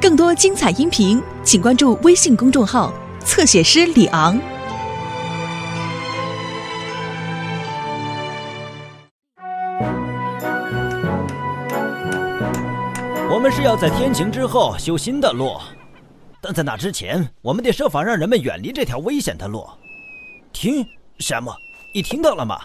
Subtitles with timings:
[0.00, 2.92] 更多精彩音频，请关注微信公众号
[3.24, 4.38] “侧写师李昂”。
[13.30, 15.60] 我们是要在天晴之后修新的路，
[16.40, 19.66] 但在那之前，我们得设法让人们远离这条危险的路。
[20.52, 20.86] 听，
[21.18, 21.50] 山姆，
[21.94, 22.60] 你听到了吗？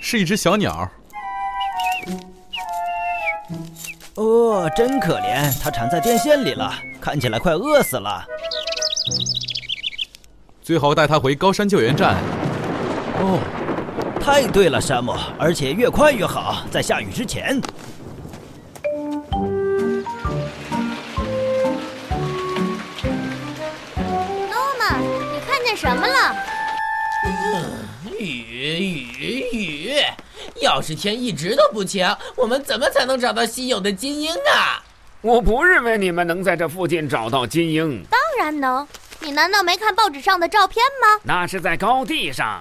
[0.00, 0.90] 是一只小鸟。
[4.16, 8.24] 哦，真可怜，它缠在电线里了，看起来快饿死了。
[10.60, 12.16] 最好带它回高山救援站。
[13.18, 13.38] 哦，
[14.20, 17.60] 太对了，山姆，而且越快越好，在下雨之前。
[25.34, 26.36] 你看见什么了？
[28.18, 29.94] 雨雨雨！
[30.62, 34.82] 要是天一直都不晴，我们怎么才能找到稀有的金鹰啊？
[35.20, 38.04] 我不认为你们能在这附近找到金鹰。
[38.10, 38.86] 当然能，
[39.20, 41.20] 你难道没看报纸上的照片吗？
[41.24, 42.60] 那是在高地上，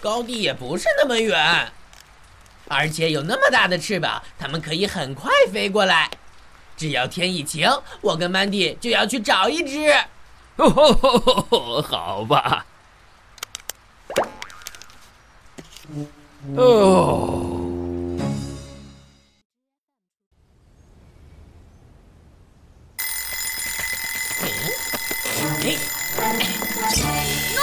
[0.00, 1.70] 高地也不是那么远，
[2.68, 6.10] 而且有那么大的翅膀，它们可以很快飞过来。
[6.76, 7.68] 只要天一晴，
[8.00, 9.92] 我跟曼迪就要去找一只。
[10.56, 12.64] 哦， 好吧。
[16.56, 17.46] 哦。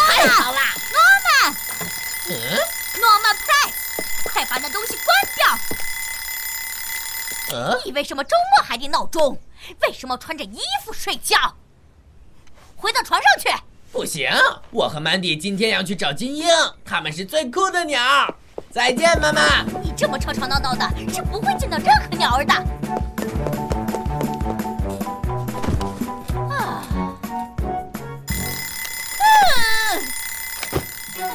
[0.08, 1.28] 太好啦，诺曼！
[2.30, 2.33] 嗯，
[3.00, 3.52] 诺曼不在
[4.31, 5.58] 快把那东西关掉！
[7.86, 9.42] 你为什么周末还得闹钟？
[9.81, 11.55] 为什么穿着衣服睡觉？
[12.75, 13.50] 回到床上去！
[13.92, 14.30] 不行，
[14.70, 16.45] 我和曼迪今天要去找金鹰，
[16.86, 18.36] 它们是最酷的鸟。
[18.78, 19.64] 再见，妈妈。
[19.81, 22.53] 你这么吵吵闹闹的，是不会见到任何鸟儿的。
[26.47, 26.83] 啊，
[31.17, 31.26] 嗯，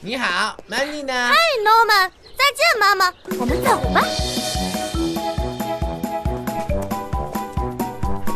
[0.00, 1.14] 你好，曼迪呢？
[1.14, 1.34] 嗨，
[1.64, 4.02] 诺曼，再见，妈妈，我们走吧。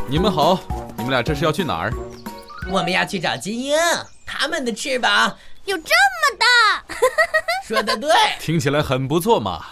[0.08, 0.58] 你们好，
[0.96, 1.92] 你们俩这是要去哪儿？
[2.70, 3.76] 我们要去找金鹰，
[4.26, 5.36] 它们的翅膀。
[5.64, 6.94] 有这么大？
[7.66, 9.64] 说的对，听起来很不错嘛。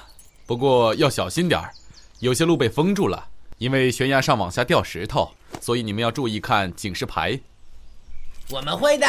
[0.47, 1.71] 不过要小心点儿，
[2.21, 7.39] 有些路被封住了，因为悬崖上往下掉石头，所以你们要注意看警示牌。
[8.51, 9.07] 我们会的。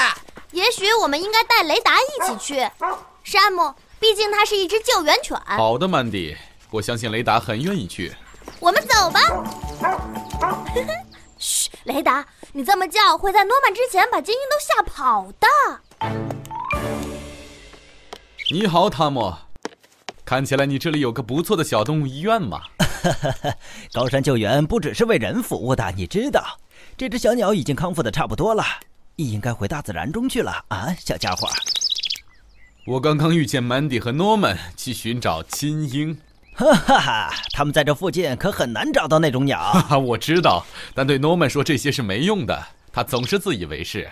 [0.51, 2.69] 也许我们应该带雷达一起去。
[3.23, 5.37] 山姆，毕竟它是一只救援犬。
[5.45, 6.35] 好的，曼迪，
[6.69, 8.13] 我相信雷达很愿意去。
[8.59, 9.19] 我们走吧。
[11.39, 12.25] 嘘，雷达，
[12.55, 15.47] 你这么叫会在诺曼之前把精英都吓跑的。
[18.51, 19.33] 你好，汤姆。
[20.23, 22.61] 看起来你这里有个不错的小动物医院嘛。
[23.91, 26.59] 高山救援不只是为人服务的，你知道。
[26.95, 28.63] 这只小鸟已经康复的差不多了，
[29.15, 31.49] 你应该回大自然中去了啊，小家伙。
[32.85, 36.15] 我刚刚遇见曼迪和诺曼去寻找金鹰。
[36.55, 39.59] 哈哈哈，他们在这附近可很难找到那种鸟。
[39.59, 44.07] 哈哈，我知道，但对诺曼说这些是没用的，他总是自以为是。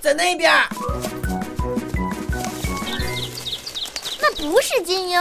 [0.00, 0.50] 在那边。
[4.22, 5.20] 那不是金鹰，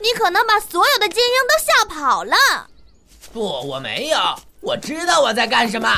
[0.00, 2.34] 你可能把所有的金鹰都吓跑了。
[3.30, 4.18] 不，我没有。
[4.62, 5.88] 我知道我在干什么。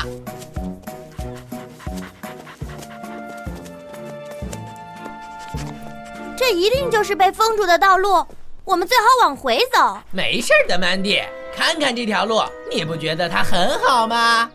[6.39, 8.25] 这一定就是被封住的道路，
[8.63, 9.99] 我们最好往回走。
[10.09, 11.21] 没事的，曼迪，
[11.53, 12.41] 看看这条路，
[12.71, 14.49] 你不觉得它很好吗？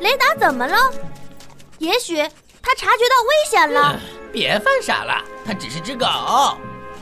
[0.00, 0.76] 雷达怎么了？
[1.78, 2.16] 也许
[2.60, 3.94] 他察觉到危险了。
[3.94, 4.00] 嗯
[4.32, 6.06] 别犯傻了，它只是只狗。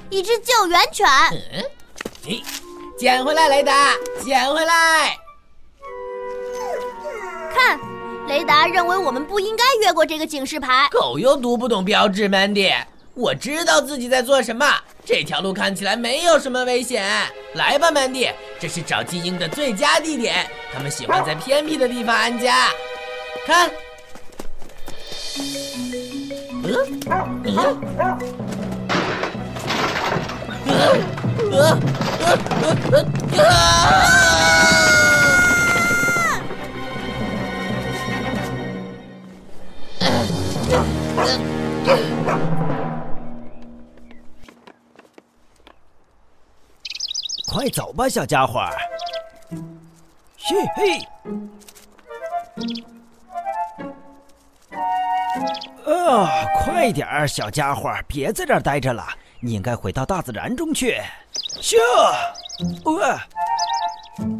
[0.08, 1.06] 一只救援犬。
[1.52, 1.64] 嗯，
[2.24, 2.42] 嘿，
[2.98, 3.94] 捡回来，雷达，
[4.24, 5.16] 捡回来。
[7.54, 7.97] 看，雷
[8.48, 10.88] 达认为我们不应该越过这个警示牌。
[10.90, 12.72] 狗又读不懂标志，Mandy。
[13.12, 14.64] 我知道自己在做什么。
[15.04, 17.04] 这条路看起来没有什么危险。
[17.54, 20.50] 来吧，Mandy，这是找金鹰的最佳地点。
[20.72, 22.70] 他们喜欢在偏僻的地方安家。
[23.46, 23.70] 看，
[26.64, 26.74] 嗯
[27.44, 27.56] 嗯
[31.52, 31.78] 呃
[32.20, 32.38] 呃
[32.92, 33.04] 呃
[33.36, 34.77] 呃
[47.50, 48.64] 快走吧，小家伙。
[50.36, 50.98] 嘿嘿。
[55.84, 59.04] 啊，快点儿，小家伙，别在这儿待着了，
[59.40, 61.00] 你应该回到大自然中去。
[61.60, 61.76] 咻！
[62.84, 63.26] 哇！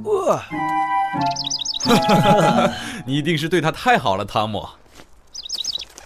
[0.05, 0.45] 哇！
[3.05, 4.69] 你一定是对他太好了，汤姆。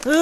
[0.05, 0.13] 哦。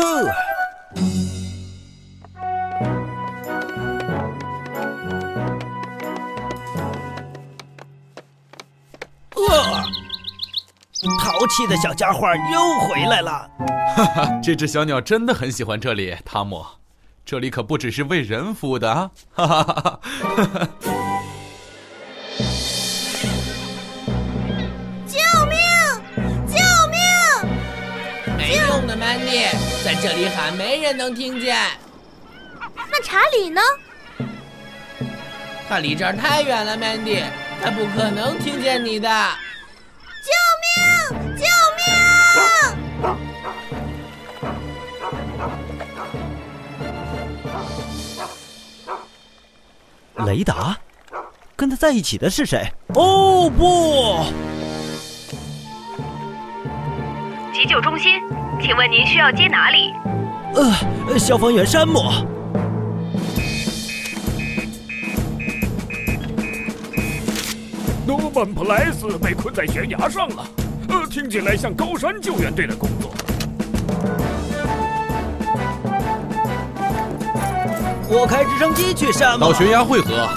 [11.41, 13.51] 淘气的小家伙又回来了。
[13.97, 16.67] 哈哈，这只小鸟真的很喜欢这里，汤姆。
[17.25, 19.11] 这里可不只是为人服务的啊！
[19.33, 20.01] 哈哈哈哈
[20.53, 20.69] 哈！
[25.07, 25.17] 救
[25.49, 25.59] 命！
[26.47, 26.59] 救
[26.91, 27.01] 命！
[28.37, 29.47] 没用的，曼妮，
[29.83, 31.57] 在这里喊没人能听见。
[32.77, 33.63] 那查理呢？
[35.71, 37.25] 他离这儿太远了，曼妮，
[37.63, 39.09] 他不可能听见你的。
[50.25, 50.77] 雷达，
[51.57, 52.71] 跟他在一起的是谁？
[52.95, 54.25] 哦不！
[57.53, 58.21] 急救中心，
[58.61, 59.93] 请问您需要接哪里？
[60.55, 62.01] 呃，消防员山姆。
[68.07, 70.45] 诺曼·普莱斯被困在悬崖上了，
[70.89, 73.13] 呃，听起来像高山救援队的工作。
[78.13, 79.47] 我开直升机去山姆。
[79.47, 80.29] 到悬崖汇合。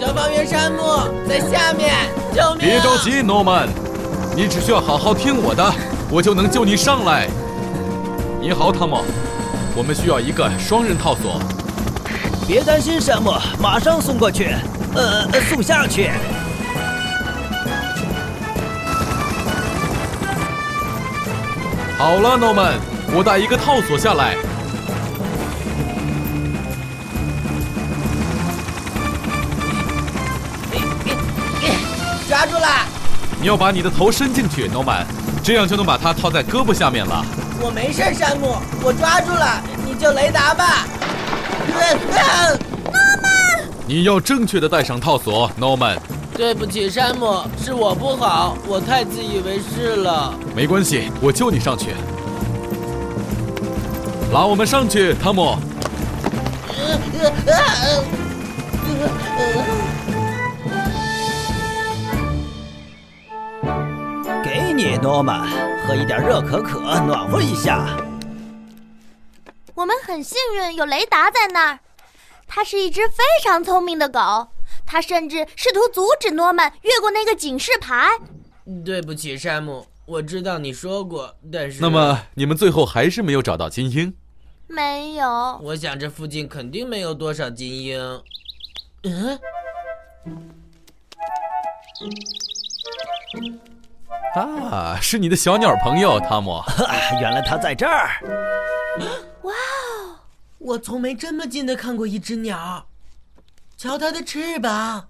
[0.00, 0.78] 消防员山姆
[1.28, 1.94] 在下面，
[2.34, 2.60] 救命！
[2.60, 3.68] 别着急，诺曼，
[4.34, 5.70] 你只需要好好听我的，
[6.10, 7.28] 我就能救你上来。
[8.40, 9.04] 你好，汤姆，
[9.76, 11.38] 我们需要一个双人套索。
[12.46, 14.54] 别担心，山姆，马上送过去。
[14.94, 16.10] 呃，送下去。
[21.98, 22.74] 好了，诺曼，
[23.14, 24.34] 我带一个套索下来。
[32.26, 32.68] 抓住了！
[33.40, 35.06] 你要把你的头伸进去，诺曼，
[35.48, 37.24] 这样就能把它套在胳膊下面了。
[37.58, 40.84] 我没事，山姆，我抓住了，你就雷达吧。
[43.86, 45.96] 你要正确的戴上套索，，Norman。
[46.36, 50.34] 对不起，山姆，是我不好，我太自以为是了。
[50.54, 51.94] 没关系，我救你上去。
[54.34, 55.56] 拉我们上去，汤姆。
[56.76, 56.78] 给
[58.84, 60.07] 你，
[65.00, 65.48] 诺曼，
[65.86, 67.96] 喝一点热可可，暖和一下。
[69.74, 71.78] 我们很幸运有雷达在那儿，
[72.46, 74.48] 它是一只非常聪明的狗，
[74.84, 78.08] 它甚至试图阻止诺曼越过那个警示牌。
[78.84, 81.80] 对不起，山姆，我知道你说过，但是……
[81.80, 84.12] 那么你们最后还是没有找到金鹰？
[84.66, 85.60] 没有。
[85.62, 88.22] 我想这附近肯定没有多少金鹰。
[89.04, 89.38] 嗯。
[94.34, 96.62] 啊，是你的小鸟朋友汤姆。
[97.20, 98.10] 原来他在这儿。
[99.42, 100.16] 哇哦！
[100.58, 102.84] 我从没这么近的看过一只鸟，
[103.76, 105.06] 瞧它的翅膀。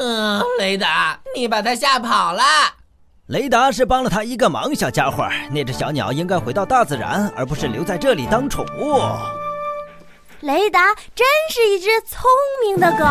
[0.00, 2.42] 嗯，雷达，你把它吓跑了。
[3.26, 5.28] 雷达是帮了他一个忙，小家伙。
[5.50, 9.00] 那只小鸟应该回到大自然，而不是留在这里当宠物。
[10.40, 12.22] 雷达真是一只聪
[12.64, 13.04] 明的狗。